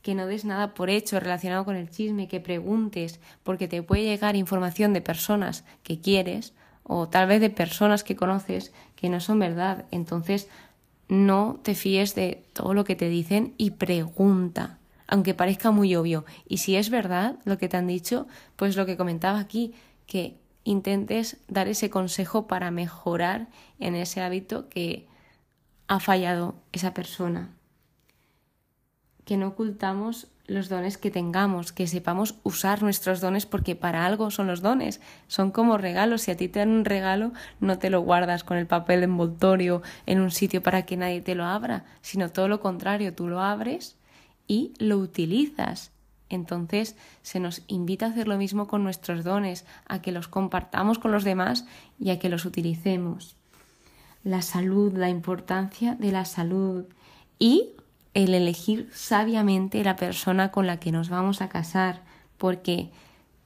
que 0.02 0.14
no 0.14 0.26
des 0.26 0.44
nada 0.44 0.74
por 0.74 0.90
hecho 0.90 1.20
relacionado 1.20 1.64
con 1.64 1.76
el 1.76 1.88
chisme, 1.88 2.28
que 2.28 2.40
preguntes, 2.40 3.18
porque 3.42 3.66
te 3.66 3.82
puede 3.82 4.04
llegar 4.04 4.36
información 4.36 4.92
de 4.92 5.00
personas 5.00 5.64
que 5.82 6.00
quieres 6.00 6.52
o 6.82 7.08
tal 7.08 7.28
vez 7.28 7.40
de 7.40 7.48
personas 7.48 8.04
que 8.04 8.16
conoces 8.16 8.72
que 8.94 9.08
no 9.08 9.20
son 9.20 9.38
verdad. 9.38 9.86
Entonces, 9.90 10.48
no 11.08 11.60
te 11.62 11.74
fíes 11.74 12.14
de 12.14 12.44
todo 12.52 12.74
lo 12.74 12.84
que 12.84 12.96
te 12.96 13.08
dicen 13.08 13.54
y 13.58 13.72
pregunta, 13.72 14.79
aunque 15.10 15.34
parezca 15.34 15.70
muy 15.72 15.94
obvio. 15.96 16.24
Y 16.48 16.58
si 16.58 16.76
es 16.76 16.88
verdad 16.88 17.36
lo 17.44 17.58
que 17.58 17.68
te 17.68 17.76
han 17.76 17.88
dicho, 17.88 18.26
pues 18.56 18.76
lo 18.76 18.86
que 18.86 18.96
comentaba 18.96 19.40
aquí, 19.40 19.74
que 20.06 20.38
intentes 20.64 21.38
dar 21.48 21.68
ese 21.68 21.90
consejo 21.90 22.46
para 22.46 22.70
mejorar 22.70 23.48
en 23.80 23.96
ese 23.96 24.22
hábito 24.22 24.68
que 24.68 25.08
ha 25.88 25.98
fallado 25.98 26.54
esa 26.72 26.94
persona. 26.94 27.50
Que 29.24 29.36
no 29.36 29.48
ocultamos 29.48 30.28
los 30.46 30.68
dones 30.68 30.96
que 30.96 31.10
tengamos, 31.10 31.72
que 31.72 31.86
sepamos 31.86 32.36
usar 32.44 32.82
nuestros 32.82 33.20
dones 33.20 33.46
porque 33.46 33.74
para 33.76 34.06
algo 34.06 34.30
son 34.30 34.46
los 34.46 34.62
dones, 34.62 35.00
son 35.26 35.50
como 35.50 35.76
regalos, 35.76 36.22
si 36.22 36.30
a 36.30 36.36
ti 36.36 36.48
te 36.48 36.60
dan 36.60 36.70
un 36.70 36.84
regalo 36.84 37.32
no 37.60 37.78
te 37.78 37.90
lo 37.90 38.00
guardas 38.00 38.42
con 38.42 38.56
el 38.56 38.66
papel 38.66 39.04
envoltorio 39.04 39.82
en 40.06 40.20
un 40.20 40.32
sitio 40.32 40.62
para 40.62 40.82
que 40.82 40.96
nadie 40.96 41.20
te 41.20 41.36
lo 41.36 41.44
abra, 41.44 41.84
sino 42.00 42.30
todo 42.30 42.48
lo 42.48 42.60
contrario, 42.60 43.14
tú 43.14 43.28
lo 43.28 43.40
abres 43.40 43.99
y 44.50 44.74
lo 44.80 44.98
utilizas. 44.98 45.92
Entonces 46.28 46.96
se 47.22 47.38
nos 47.38 47.62
invita 47.68 48.06
a 48.06 48.08
hacer 48.08 48.26
lo 48.26 48.36
mismo 48.36 48.66
con 48.66 48.82
nuestros 48.82 49.22
dones, 49.22 49.64
a 49.86 50.02
que 50.02 50.10
los 50.10 50.26
compartamos 50.26 50.98
con 50.98 51.12
los 51.12 51.22
demás 51.22 51.66
y 52.00 52.10
a 52.10 52.18
que 52.18 52.28
los 52.28 52.44
utilicemos. 52.44 53.36
La 54.24 54.42
salud, 54.42 54.92
la 54.92 55.08
importancia 55.08 55.94
de 55.94 56.10
la 56.10 56.24
salud 56.24 56.84
y 57.38 57.68
el 58.12 58.34
elegir 58.34 58.90
sabiamente 58.92 59.84
la 59.84 59.94
persona 59.94 60.50
con 60.50 60.66
la 60.66 60.80
que 60.80 60.90
nos 60.90 61.10
vamos 61.10 61.42
a 61.42 61.48
casar, 61.48 62.02
porque 62.36 62.90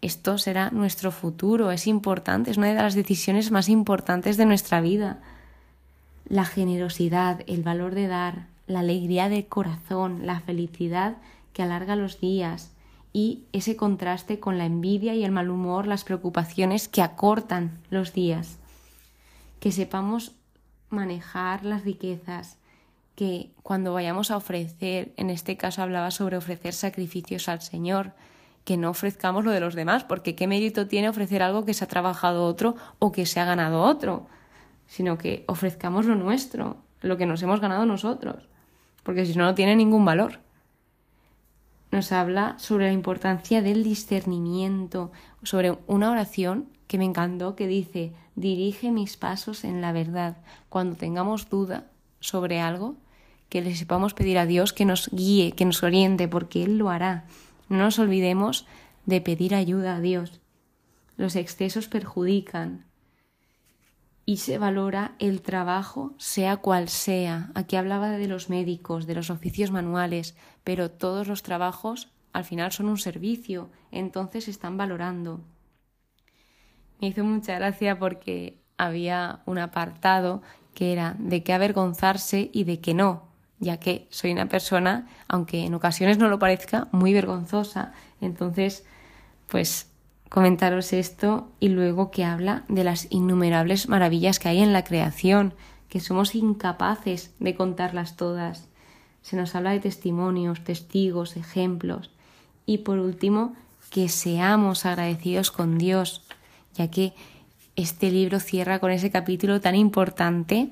esto 0.01 0.39
será 0.39 0.71
nuestro 0.71 1.13
futuro, 1.13 1.71
es 1.71 1.87
importante, 1.87 2.51
es 2.51 2.57
una 2.57 2.69
de 2.69 2.77
las 2.77 2.95
decisiones 2.95 3.51
más 3.51 3.69
importantes 3.69 4.39
de 4.39 4.47
nuestra 4.47 4.81
vida. 4.81 5.21
La 6.27 6.47
generosidad, 6.47 7.43
el 7.47 7.63
valor 7.63 7.95
de 7.95 8.07
dar, 8.07 8.54
la 8.67 8.81
alegría 8.81 9.29
del 9.29 9.47
corazón, 9.47 10.27
la 10.27 10.41
felicidad 10.41 11.17
que 11.53 11.63
alarga 11.63 11.97
los 11.97 12.21
días 12.21 12.73
y 13.13 13.45
ese 13.53 13.77
contraste 13.77 14.41
con 14.41 14.59
la 14.59 14.67
envidia 14.67 15.15
y 15.15 15.25
el 15.25 15.31
mal 15.31 15.49
humor, 15.49 15.87
las 15.87 16.05
preocupaciones 16.05 16.89
que 16.89 17.03
acortan 17.03 17.79
los 17.89 18.13
días. 18.13 18.59
Que 19.61 19.71
sepamos 19.71 20.33
manejar 20.91 21.65
las 21.65 21.85
riquezas, 21.85 22.59
que 23.15 23.51
cuando 23.63 23.93
vayamos 23.93 24.31
a 24.31 24.37
ofrecer, 24.37 25.13
en 25.17 25.31
este 25.31 25.57
caso 25.57 25.83
hablaba 25.83 26.11
sobre 26.11 26.37
ofrecer 26.37 26.75
sacrificios 26.75 27.49
al 27.49 27.63
Señor, 27.63 28.13
que 28.65 28.77
no 28.77 28.91
ofrezcamos 28.91 29.45
lo 29.45 29.53
de 29.53 29.61
los 29.61 29.75
demás, 29.75 30.05
porque 30.05 30.35
qué 30.35 30.47
mérito 30.47 30.89
tiene 30.89 31.09
ofrecer 31.09 31.43
algo 31.43 31.65
que 31.65 31.75
se 31.75 31.85
ha 31.85 31.89
trabajado 31.89 32.45
otro 32.45 32.75
o 32.99 33.13
que 33.13 33.27
se 33.27 33.39
ha 33.39 33.45
ganado 33.45 33.83
otro, 33.83 34.27
sino 34.87 35.19
que 35.19 35.45
ofrezcamos 35.47 36.07
lo 36.07 36.17
nuestro, 36.17 36.79
lo 37.01 37.17
que 37.17 37.27
nos 37.27 37.43
hemos 37.43 37.61
ganado 37.61 37.87
nosotros, 37.87 38.49
porque 39.05 39.25
si 39.25 39.37
no, 39.37 39.45
no 39.45 39.55
tiene 39.55 39.77
ningún 39.77 40.05
valor. 40.05 40.41
Nos 41.93 42.11
habla 42.11 42.59
sobre 42.59 42.87
la 42.87 42.93
importancia 42.93 43.63
del 43.63 43.85
discernimiento, 43.85 45.13
sobre 45.45 45.79
una 45.87 46.11
oración 46.11 46.69
que 46.89 46.99
me 46.99 47.05
encantó 47.05 47.55
que 47.55 47.69
dice, 47.69 48.13
dirige 48.35 48.91
mis 48.91 49.17
pasos 49.17 49.63
en 49.63 49.81
la 49.81 49.93
verdad. 49.93 50.39
Cuando 50.69 50.97
tengamos 50.97 51.49
duda 51.49 51.87
sobre 52.19 52.61
algo, 52.61 52.97
que 53.49 53.63
le 53.63 53.77
sepamos 53.77 54.15
pedir 54.15 54.39
a 54.39 54.47
Dios 54.47 54.73
que 54.73 54.85
nos 54.85 55.09
guíe, 55.11 55.53
que 55.53 55.65
nos 55.65 55.85
oriente, 55.85 56.27
porque 56.27 56.65
Él 56.65 56.79
lo 56.79 56.91
hará. 56.91 57.27
No 57.69 57.79
nos 57.79 58.01
olvidemos 58.01 58.67
de 59.07 59.21
pedir 59.21 59.55
ayuda 59.55 59.97
a 59.97 60.01
Dios. 60.01 60.41
Los 61.17 61.37
excesos 61.37 61.87
perjudican 61.87 62.87
y 64.27 64.39
se 64.39 64.59
valora 64.59 65.15
el 65.19 65.43
trabajo, 65.43 66.15
sea 66.19 66.57
cual 66.57 66.89
sea. 66.89 67.51
Aquí 67.55 67.77
hablaba 67.77 68.11
de 68.11 68.29
los 68.29 68.49
médicos, 68.51 69.07
de 69.07 69.15
los 69.15 69.31
oficios 69.31 69.71
manuales, 69.71 70.37
pero 70.65 70.91
todos 70.91 71.29
los 71.29 71.43
trabajos 71.43 72.13
al 72.33 72.45
final 72.45 72.73
son 72.73 72.89
un 72.89 72.99
servicio, 72.99 73.71
entonces 73.93 74.45
se 74.45 74.51
están 74.51 74.77
valorando. 74.77 75.41
Me 77.01 77.09
hizo 77.09 77.25
mucha 77.25 77.55
gracia 77.55 77.99
porque 77.99 78.61
había 78.77 79.43
un 79.47 79.59
apartado 79.59 80.43
que 80.75 80.93
era 80.93 81.15
de 81.19 81.43
qué 81.43 81.53
avergonzarse 81.53 82.51
y 82.53 82.65
de 82.65 82.81
qué 82.81 82.95
no 82.95 83.35
ya 83.65 83.79
que 83.79 84.07
soy 84.11 84.33
una 84.33 84.47
persona, 84.47 85.09
aunque 85.29 85.65
en 85.65 85.75
ocasiones 85.75 86.19
no 86.19 86.29
lo 86.29 86.39
parezca, 86.39 86.89
muy 86.93 87.13
vergonzosa. 87.13 87.93
Entonces, 88.21 88.85
pues 89.49 89.91
comentaros 90.29 90.93
esto 90.93 91.49
y 91.61 91.69
luego 91.69 92.11
que 92.11 92.25
habla 92.25 92.65
de 92.69 92.85
las 92.85 93.07
innumerables 93.11 93.89
maravillas 93.89 94.39
que 94.39 94.49
hay 94.49 94.63
en 94.63 94.73
la 94.73 94.85
creación, 94.85 95.55
que 95.89 96.01
somos 96.01 96.35
incapaces 96.35 97.33
de 97.39 97.55
contarlas 97.55 98.17
todas. 98.17 98.69
Se 99.23 99.37
nos 99.37 99.55
habla 99.55 99.71
de 99.71 99.81
testimonios, 99.81 100.65
testigos, 100.65 101.37
ejemplos. 101.37 102.11
Y 102.67 102.79
por 102.79 102.99
último, 102.99 103.55
que 103.91 104.09
seamos 104.09 104.87
agradecidos 104.87 105.51
con 105.51 105.79
Dios, 105.79 106.25
ya 106.75 106.91
que 106.91 107.15
este 107.77 108.11
libro 108.11 108.41
cierra 108.41 108.81
con 108.81 108.91
ese 108.91 109.11
capítulo 109.11 109.61
tan 109.61 109.77
importante 109.77 110.71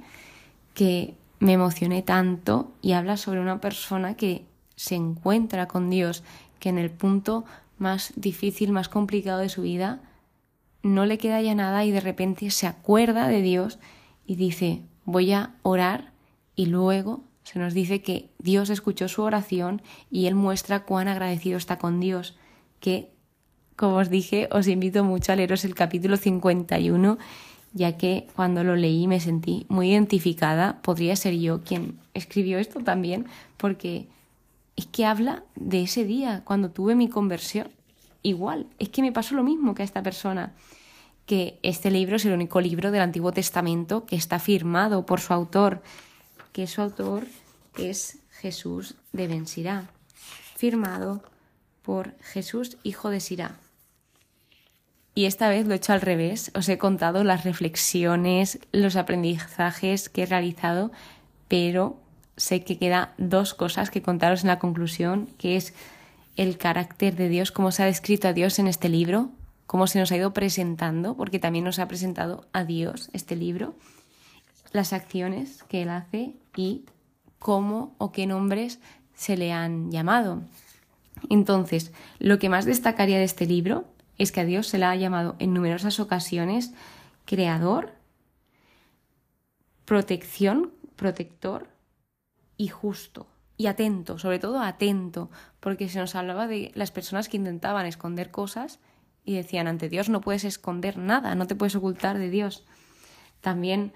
que 0.75 1.14
me 1.38 1.52
emocioné 1.52 2.02
tanto 2.02 2.73
y 2.82 2.92
habla 2.92 3.16
sobre 3.16 3.40
una 3.40 3.61
persona 3.61 4.14
que 4.14 4.44
se 4.76 4.94
encuentra 4.94 5.68
con 5.68 5.90
Dios, 5.90 6.23
que 6.59 6.68
en 6.68 6.78
el 6.78 6.90
punto 6.90 7.44
más 7.82 8.12
difícil, 8.16 8.72
más 8.72 8.88
complicado 8.88 9.40
de 9.40 9.50
su 9.50 9.62
vida, 9.62 10.00
no 10.82 11.04
le 11.04 11.18
queda 11.18 11.42
ya 11.42 11.54
nada 11.54 11.84
y 11.84 11.90
de 11.90 12.00
repente 12.00 12.50
se 12.50 12.66
acuerda 12.66 13.28
de 13.28 13.42
Dios 13.42 13.78
y 14.26 14.36
dice, 14.36 14.82
voy 15.04 15.32
a 15.32 15.54
orar 15.62 16.12
y 16.56 16.66
luego 16.66 17.24
se 17.44 17.58
nos 17.58 17.74
dice 17.74 18.02
que 18.02 18.30
Dios 18.38 18.70
escuchó 18.70 19.08
su 19.08 19.22
oración 19.22 19.82
y 20.10 20.26
él 20.26 20.34
muestra 20.34 20.84
cuán 20.84 21.08
agradecido 21.08 21.58
está 21.58 21.78
con 21.78 22.00
Dios, 22.00 22.36
que, 22.80 23.10
como 23.76 23.96
os 23.96 24.10
dije, 24.10 24.48
os 24.52 24.68
invito 24.68 25.04
mucho 25.04 25.32
a 25.32 25.36
leeros 25.36 25.64
el 25.64 25.74
capítulo 25.74 26.16
51, 26.16 27.18
ya 27.74 27.96
que 27.96 28.28
cuando 28.36 28.64
lo 28.64 28.76
leí 28.76 29.06
me 29.08 29.18
sentí 29.18 29.66
muy 29.68 29.90
identificada, 29.90 30.80
podría 30.82 31.16
ser 31.16 31.34
yo 31.38 31.62
quien 31.62 31.98
escribió 32.14 32.58
esto 32.58 32.80
también, 32.80 33.26
porque 33.56 34.08
es 34.76 34.87
que 34.87 35.07
habla 35.07 35.45
de 35.55 35.83
ese 35.83 36.05
día, 36.05 36.43
cuando 36.45 36.71
tuve 36.71 36.95
mi 36.95 37.09
conversión. 37.09 37.71
Igual, 38.23 38.67
es 38.79 38.88
que 38.88 39.02
me 39.02 39.12
pasó 39.12 39.35
lo 39.35 39.43
mismo 39.43 39.75
que 39.75 39.83
a 39.83 39.85
esta 39.85 40.02
persona, 40.02 40.55
que 41.26 41.59
este 41.62 41.91
libro 41.91 42.17
es 42.17 42.25
el 42.25 42.33
único 42.33 42.61
libro 42.61 42.91
del 42.91 43.02
Antiguo 43.02 43.33
Testamento 43.33 44.07
que 44.07 44.17
está 44.17 44.38
firmado 44.38 45.07
por 45.07 45.21
su 45.21 45.33
autor 45.33 45.83
que 46.52 46.67
su 46.67 46.83
autor 46.83 47.26
es 47.79 48.19
Jesús 48.31 48.95
de 49.12 49.26
Ben 49.26 49.47
Sirá, 49.47 49.88
firmado 50.55 51.23
por 51.83 52.17
Jesús, 52.21 52.76
hijo 52.83 53.11
de 53.11 53.21
Sirá. 53.21 53.57
Y 55.14 55.25
esta 55.25 55.49
vez 55.49 55.67
lo 55.67 55.73
he 55.73 55.76
hecho 55.76 55.93
al 55.93 56.00
revés, 56.00 56.52
os 56.55 56.69
he 56.69 56.79
contado 56.79 57.25
las 57.25 57.45
reflexiones, 57.45 58.59
los 58.73 58.97
aprendizajes 58.97 60.09
que 60.09 60.23
he 60.23 60.26
realizado, 60.26 60.91
pero 61.49 62.00
sé 62.36 62.64
que 62.64 62.78
queda 62.78 63.14
dos 63.18 63.54
cosas 63.54 63.90
que 63.90 64.02
contaros 64.02 64.42
en 64.42 64.48
la 64.48 64.58
conclusión, 64.58 65.28
que 65.38 65.56
es 65.56 65.74
el 66.36 66.56
carácter 66.56 67.16
de 67.16 67.28
Dios, 67.28 67.52
cómo 67.52 67.72
se 67.72 67.82
ha 67.82 67.86
descrito 67.86 68.28
a 68.28 68.32
Dios 68.32 68.58
en 68.58 68.66
este 68.66 68.88
libro, 68.88 69.30
cómo 69.66 69.86
se 69.86 69.98
nos 69.98 70.10
ha 70.12 70.16
ido 70.16 70.32
presentando, 70.32 71.16
porque 71.16 71.38
también 71.38 71.64
nos 71.64 71.78
ha 71.78 71.88
presentado 71.88 72.46
a 72.52 72.64
Dios 72.64 73.10
este 73.12 73.36
libro, 73.36 73.74
las 74.72 74.92
acciones 74.92 75.62
que 75.64 75.82
Él 75.82 75.90
hace 75.90 76.34
y 76.56 76.84
cómo 77.38 77.94
o 77.98 78.12
qué 78.12 78.26
nombres 78.26 78.78
se 79.14 79.36
le 79.36 79.52
han 79.52 79.90
llamado. 79.90 80.42
Entonces, 81.28 81.92
lo 82.18 82.38
que 82.38 82.48
más 82.48 82.64
destacaría 82.64 83.18
de 83.18 83.24
este 83.24 83.46
libro 83.46 83.84
es 84.18 84.32
que 84.32 84.40
a 84.40 84.44
Dios 84.44 84.68
se 84.68 84.78
le 84.78 84.86
ha 84.86 84.96
llamado 84.96 85.36
en 85.38 85.52
numerosas 85.52 86.00
ocasiones 86.00 86.72
creador, 87.24 87.92
protección, 89.84 90.72
protector 90.96 91.72
y 92.56 92.68
justo. 92.68 93.26
Y 93.56 93.66
atento, 93.66 94.18
sobre 94.18 94.38
todo 94.38 94.61
atento, 94.61 95.30
porque 95.61 95.88
se 95.88 95.99
nos 95.99 96.14
hablaba 96.14 96.47
de 96.47 96.73
las 96.75 96.90
personas 96.90 97.28
que 97.28 97.37
intentaban 97.37 97.87
esconder 97.87 98.30
cosas 98.30 98.80
y 99.25 99.35
decían, 99.35 99.68
ante 99.68 99.88
Dios 99.88 100.09
no 100.09 100.21
puedes 100.21 100.44
esconder 100.44 100.99
nada, 100.99 101.35
no 101.35 101.47
te 101.47 101.54
puedes 101.54 101.76
ocultar 101.76 102.18
de 102.18 102.30
Dios. 102.30 102.64
También 103.40 103.92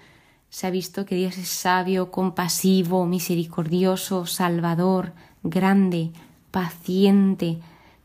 se 0.50 0.66
ha 0.66 0.70
visto 0.70 1.04
que 1.04 1.16
Dios 1.16 1.38
es 1.38 1.48
sabio, 1.48 2.10
compasivo, 2.10 3.06
misericordioso, 3.06 4.26
salvador, 4.26 5.12
grande, 5.42 6.12
paciente, 6.50 7.60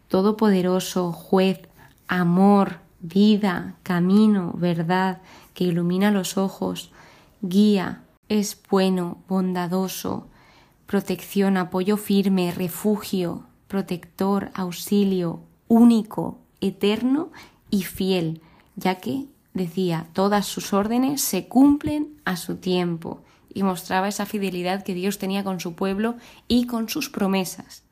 todopoderoso, 0.08 1.12
juez, 1.12 1.62
amor, 2.08 2.80
vida, 3.00 3.76
camino, 3.84 4.54
verdad, 4.56 5.22
que 5.54 5.66
ilumina 5.66 6.12
los 6.12 6.38
ojos, 6.38 6.92
guía, 7.42 8.04
es 8.30 8.62
bueno, 8.70 9.20
bondadoso, 9.28 10.28
protección, 10.92 11.56
apoyo 11.56 11.96
firme, 11.96 12.52
refugio, 12.52 13.46
protector, 13.70 14.52
auxilio, 14.54 15.40
único, 15.70 16.42
eterno 16.60 17.32
y 17.70 17.84
fiel, 17.84 18.42
ya 18.76 18.96
que 18.96 19.28
decía, 19.54 20.08
todas 20.12 20.48
sus 20.48 20.74
órdenes 20.74 21.22
se 21.22 21.48
cumplen 21.48 22.20
a 22.26 22.36
su 22.36 22.58
tiempo, 22.58 23.24
y 23.54 23.64
mostraba 23.64 24.10
esa 24.10 24.26
fidelidad 24.26 24.84
que 24.84 24.94
Dios 24.94 25.18
tenía 25.18 25.46
con 25.46 25.62
su 25.62 25.76
pueblo 25.76 26.18
y 26.50 26.68
con 26.68 26.90
sus 26.90 27.10
promesas. 27.10 27.84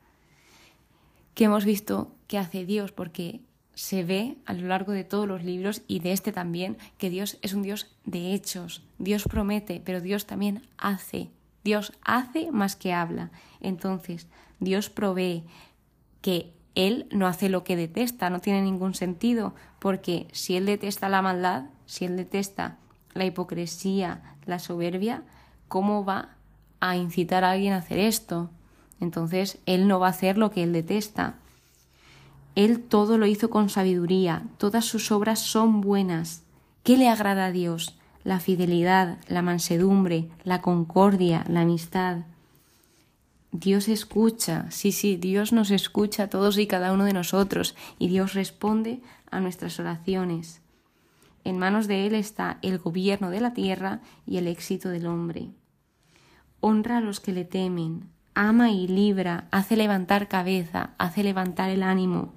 Que 1.32 1.44
hemos 1.44 1.64
visto 1.64 2.12
que 2.26 2.36
hace 2.36 2.66
Dios, 2.66 2.92
porque 2.92 3.40
se 3.74 4.04
ve 4.04 4.36
a 4.44 4.52
lo 4.52 4.68
largo 4.68 4.92
de 4.92 5.04
todos 5.04 5.26
los 5.26 5.42
libros 5.42 5.80
y 5.88 6.00
de 6.00 6.12
este 6.12 6.32
también 6.32 6.76
que 6.98 7.08
Dios 7.08 7.38
es 7.40 7.54
un 7.54 7.62
Dios 7.62 7.86
de 8.04 8.34
hechos. 8.34 8.82
Dios 8.98 9.24
promete, 9.24 9.80
pero 9.82 10.02
Dios 10.02 10.26
también 10.26 10.60
hace. 10.76 11.30
Dios 11.64 11.92
hace 12.02 12.50
más 12.52 12.76
que 12.76 12.92
habla. 12.92 13.30
Entonces, 13.60 14.26
Dios 14.60 14.90
provee 14.90 15.44
que 16.20 16.52
él 16.74 17.06
no 17.10 17.26
hace 17.26 17.48
lo 17.48 17.64
que 17.64 17.76
detesta, 17.76 18.30
no 18.30 18.40
tiene 18.40 18.62
ningún 18.62 18.94
sentido, 18.94 19.54
porque 19.78 20.28
si 20.32 20.56
él 20.56 20.66
detesta 20.66 21.08
la 21.08 21.22
maldad, 21.22 21.64
si 21.86 22.04
él 22.04 22.16
detesta 22.16 22.78
la 23.14 23.24
hipocresía, 23.24 24.22
la 24.46 24.58
soberbia, 24.58 25.22
¿cómo 25.68 26.04
va 26.04 26.36
a 26.80 26.96
incitar 26.96 27.44
a 27.44 27.50
alguien 27.50 27.72
a 27.72 27.78
hacer 27.78 27.98
esto? 27.98 28.50
Entonces, 29.00 29.58
él 29.66 29.88
no 29.88 29.98
va 29.98 30.08
a 30.08 30.10
hacer 30.10 30.38
lo 30.38 30.50
que 30.50 30.62
él 30.62 30.72
detesta. 30.72 31.34
Él 32.54 32.82
todo 32.82 33.18
lo 33.18 33.26
hizo 33.26 33.50
con 33.50 33.68
sabiduría, 33.68 34.44
todas 34.58 34.84
sus 34.84 35.10
obras 35.10 35.38
son 35.38 35.80
buenas. 35.80 36.42
¿Qué 36.82 36.96
le 36.96 37.08
agrada 37.08 37.46
a 37.46 37.52
Dios? 37.52 37.99
La 38.24 38.40
fidelidad, 38.40 39.18
la 39.28 39.42
mansedumbre, 39.42 40.28
la 40.44 40.60
concordia, 40.60 41.44
la 41.48 41.62
amistad. 41.62 42.18
Dios 43.52 43.88
escucha, 43.88 44.70
sí, 44.70 44.92
sí, 44.92 45.16
Dios 45.16 45.52
nos 45.52 45.70
escucha 45.70 46.24
a 46.24 46.28
todos 46.28 46.58
y 46.58 46.66
cada 46.66 46.92
uno 46.92 47.04
de 47.04 47.12
nosotros 47.12 47.74
y 47.98 48.08
Dios 48.08 48.34
responde 48.34 49.00
a 49.30 49.40
nuestras 49.40 49.80
oraciones. 49.80 50.60
En 51.42 51.58
manos 51.58 51.88
de 51.88 52.06
Él 52.06 52.14
está 52.14 52.58
el 52.62 52.78
gobierno 52.78 53.30
de 53.30 53.40
la 53.40 53.54
tierra 53.54 54.00
y 54.26 54.36
el 54.36 54.46
éxito 54.46 54.90
del 54.90 55.06
hombre. 55.06 55.48
Honra 56.60 56.98
a 56.98 57.00
los 57.00 57.18
que 57.18 57.32
le 57.32 57.44
temen, 57.44 58.10
ama 58.34 58.70
y 58.70 58.86
libra, 58.86 59.48
hace 59.50 59.76
levantar 59.76 60.28
cabeza, 60.28 60.90
hace 60.98 61.22
levantar 61.22 61.70
el 61.70 61.82
ánimo. 61.82 62.34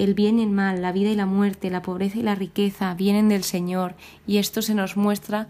El 0.00 0.14
bien 0.14 0.38
y 0.38 0.44
el 0.44 0.50
mal, 0.50 0.80
la 0.80 0.92
vida 0.92 1.10
y 1.10 1.14
la 1.14 1.26
muerte, 1.26 1.68
la 1.68 1.82
pobreza 1.82 2.16
y 2.18 2.22
la 2.22 2.34
riqueza 2.34 2.94
vienen 2.94 3.28
del 3.28 3.44
Señor 3.44 3.96
y 4.26 4.38
esto 4.38 4.62
se 4.62 4.74
nos 4.74 4.96
muestra 4.96 5.46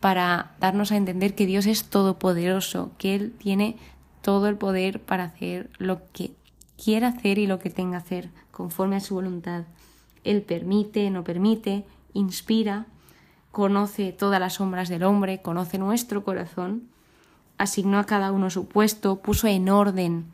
para 0.00 0.56
darnos 0.58 0.90
a 0.90 0.96
entender 0.96 1.36
que 1.36 1.46
Dios 1.46 1.66
es 1.66 1.84
todopoderoso, 1.84 2.90
que 2.98 3.14
Él 3.14 3.32
tiene 3.38 3.76
todo 4.20 4.48
el 4.48 4.56
poder 4.56 5.00
para 5.00 5.22
hacer 5.22 5.70
lo 5.78 6.00
que 6.12 6.32
quiera 6.82 7.08
hacer 7.08 7.38
y 7.38 7.46
lo 7.46 7.60
que 7.60 7.70
tenga 7.70 7.98
que 7.98 8.04
hacer, 8.04 8.30
conforme 8.50 8.96
a 8.96 9.00
su 9.00 9.14
voluntad. 9.14 9.66
Él 10.24 10.42
permite, 10.42 11.08
no 11.10 11.22
permite, 11.22 11.84
inspira, 12.12 12.86
conoce 13.52 14.10
todas 14.10 14.40
las 14.40 14.54
sombras 14.54 14.88
del 14.88 15.04
hombre, 15.04 15.42
conoce 15.42 15.78
nuestro 15.78 16.24
corazón, 16.24 16.88
asignó 17.56 18.00
a 18.00 18.06
cada 18.06 18.32
uno 18.32 18.50
su 18.50 18.66
puesto, 18.66 19.22
puso 19.22 19.46
en 19.46 19.68
orden 19.68 20.24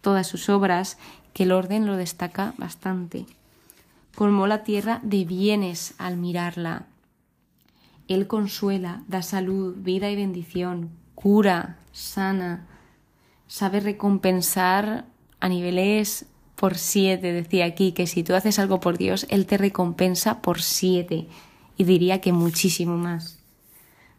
todas 0.00 0.26
sus 0.26 0.48
obras, 0.48 0.98
que 1.36 1.42
el 1.42 1.52
orden 1.52 1.84
lo 1.84 1.98
destaca 1.98 2.54
bastante. 2.56 3.26
Colmó 4.14 4.46
la 4.46 4.64
tierra 4.64 5.00
de 5.02 5.26
bienes 5.26 5.92
al 5.98 6.16
mirarla, 6.16 6.86
él 8.08 8.26
consuela, 8.26 9.02
da 9.08 9.22
salud, 9.22 9.74
vida 9.76 10.10
y 10.10 10.16
bendición, 10.16 10.90
cura, 11.14 11.78
sana, 11.92 12.66
sabe 13.48 13.80
recompensar 13.80 15.06
a 15.40 15.48
niveles 15.48 16.26
por 16.54 16.76
siete. 16.76 17.32
Decía 17.32 17.64
aquí 17.64 17.92
que 17.92 18.06
si 18.06 18.22
tú 18.22 18.34
haces 18.34 18.58
algo 18.58 18.78
por 18.78 18.96
Dios, 18.96 19.26
Él 19.28 19.46
te 19.46 19.58
recompensa 19.58 20.40
por 20.40 20.62
siete 20.62 21.26
y 21.76 21.84
diría 21.84 22.20
que 22.20 22.32
muchísimo 22.32 22.96
más. 22.96 23.38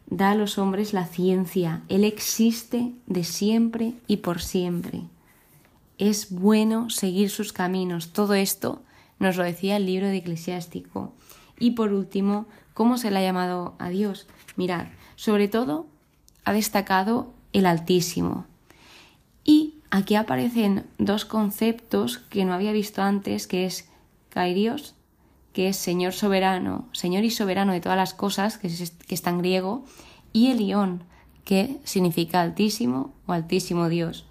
Da 0.06 0.30
a 0.30 0.34
los 0.34 0.58
hombres 0.58 0.92
la 0.92 1.06
ciencia, 1.06 1.82
Él 1.88 2.04
existe 2.04 2.92
de 3.06 3.24
siempre 3.24 3.94
y 4.06 4.18
por 4.18 4.40
siempre. 4.40 5.02
Es 5.98 6.30
bueno 6.30 6.90
seguir 6.90 7.30
sus 7.30 7.52
caminos. 7.52 8.12
Todo 8.12 8.34
esto 8.34 8.82
nos 9.18 9.36
lo 9.36 9.44
decía 9.44 9.76
el 9.76 9.86
libro 9.86 10.06
de 10.06 10.16
Eclesiástico. 10.16 11.12
Y 11.58 11.72
por 11.72 11.92
último, 11.92 12.46
¿Cómo 12.78 12.96
se 12.96 13.10
le 13.10 13.18
ha 13.18 13.22
llamado 13.22 13.74
a 13.80 13.88
Dios? 13.88 14.28
Mirad, 14.54 14.86
sobre 15.16 15.48
todo 15.48 15.88
ha 16.44 16.52
destacado 16.52 17.34
el 17.52 17.66
Altísimo. 17.66 18.46
Y 19.42 19.80
aquí 19.90 20.14
aparecen 20.14 20.86
dos 20.96 21.24
conceptos 21.24 22.18
que 22.18 22.44
no 22.44 22.54
había 22.54 22.70
visto 22.70 23.02
antes, 23.02 23.48
que 23.48 23.66
es 23.66 23.88
Kairios, 24.28 24.94
que 25.52 25.70
es 25.70 25.76
Señor 25.76 26.12
soberano, 26.12 26.86
Señor 26.92 27.24
y 27.24 27.32
soberano 27.32 27.72
de 27.72 27.80
todas 27.80 27.98
las 27.98 28.14
cosas, 28.14 28.58
que, 28.58 28.68
está 28.68 29.30
en 29.30 29.38
griego, 29.38 29.84
y 30.32 30.52
Elión, 30.52 31.02
que 31.42 31.80
significa 31.82 32.42
Altísimo 32.42 33.12
o 33.26 33.32
Altísimo 33.32 33.88
Dios. 33.88 34.27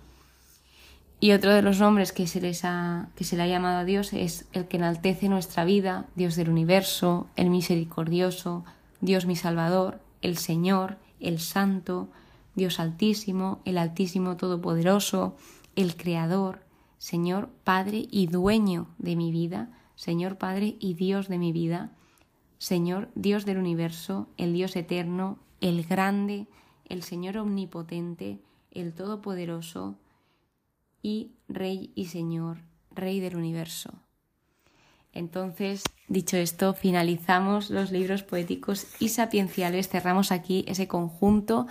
Y 1.20 1.32
otro 1.32 1.52
de 1.52 1.64
los 1.64 1.80
nombres 1.80 2.12
que 2.14 2.28
se, 2.28 2.40
les 2.40 2.64
ha, 2.64 3.10
que 3.16 3.24
se 3.24 3.36
le 3.36 3.44
ha 3.44 3.48
llamado 3.48 3.80
a 3.80 3.86
Dios 3.86 4.14
es 4.14 4.48
el 4.54 4.68
que 4.68 4.78
enaltece 4.78 5.30
nuestra 5.30 5.66
vida, 5.66 6.06
Dios 6.16 6.36
del 6.36 6.50
universo, 6.50 7.28
el 7.36 7.50
misericordioso, 7.50 8.66
Dios 9.02 9.26
mi 9.26 9.36
Salvador, 9.36 10.00
el 10.22 10.38
Señor, 10.38 10.98
el 11.20 11.40
Santo, 11.40 12.10
Dios 12.54 12.80
Altísimo, 12.80 13.62
el 13.66 13.80
Altísimo 13.80 14.38
Todopoderoso, 14.38 15.36
el 15.76 15.98
Creador, 15.98 16.62
Señor 17.00 17.50
Padre 17.64 18.08
y 18.12 18.28
dueño 18.28 18.88
de 19.00 19.16
mi 19.16 19.32
vida, 19.32 19.70
Señor 19.96 20.38
Padre 20.38 20.76
y 20.80 20.94
Dios 20.94 21.30
de 21.30 21.40
mi 21.40 21.52
vida, 21.52 21.92
Señor 22.60 23.10
Dios 23.16 23.46
del 23.46 23.58
universo, 23.58 24.28
el 24.38 24.54
Dios 24.54 24.76
eterno, 24.76 25.40
el 25.62 25.84
grande, 25.84 26.48
el 26.90 27.02
Señor 27.02 27.38
omnipotente, 27.38 28.40
el 28.72 28.94
Todopoderoso 28.94 29.96
Rey 31.48 31.92
y 31.96 32.06
Señor, 32.06 32.58
Rey 32.92 33.20
del 33.20 33.36
universo. 33.36 33.94
Entonces, 35.14 35.84
dicho 36.08 36.38
esto, 36.38 36.74
finalizamos 36.74 37.70
los 37.70 37.92
libros 37.92 38.24
poéticos 38.24 38.88
y 39.00 39.10
sapienciales, 39.10 39.90
cerramos 39.90 40.32
aquí 40.32 40.64
ese 40.68 40.88
conjunto, 40.88 41.66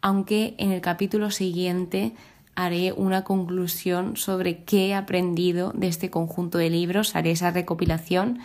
aunque 0.00 0.54
en 0.58 0.72
el 0.72 0.80
capítulo 0.80 1.30
siguiente 1.30 2.14
haré 2.54 2.92
una 2.92 3.22
conclusión 3.22 4.16
sobre 4.16 4.64
qué 4.64 4.88
he 4.88 4.94
aprendido 4.94 5.72
de 5.74 5.88
este 5.88 6.08
conjunto 6.08 6.56
de 6.56 6.70
libros, 6.70 7.14
haré 7.14 7.32
esa 7.32 7.50
recopilación 7.50 8.38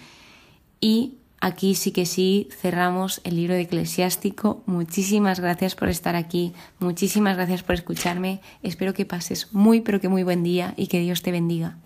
y 0.82 1.21
aquí 1.42 1.76
sí 1.76 1.92
que 1.92 2.06
sí 2.06 2.48
cerramos 2.62 3.20
el 3.26 3.36
libro 3.36 3.56
de 3.56 3.62
eclesiástico. 3.62 4.64
Muchísimas 4.66 5.40
gracias 5.40 5.76
por 5.76 5.90
estar 5.90 6.16
aquí, 6.16 6.54
muchísimas 6.80 7.36
gracias 7.36 7.64
por 7.64 7.76
escucharme, 7.76 8.40
espero 8.64 8.94
que 8.94 9.06
pases 9.06 9.52
muy 9.52 9.82
pero 9.82 10.00
que 10.00 10.08
muy 10.08 10.24
buen 10.24 10.44
día 10.44 10.74
y 10.78 10.88
que 10.88 11.00
Dios 11.00 11.22
te 11.22 11.32
bendiga. 11.32 11.78